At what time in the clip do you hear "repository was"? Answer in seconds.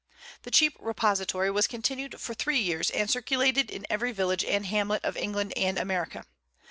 0.79-1.67